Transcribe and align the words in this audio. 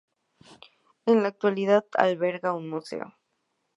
En 1.05 1.21
la 1.21 1.27
actualidad 1.27 1.85
alberga 1.93 2.55
un 2.55 2.67
museo. 2.67 3.13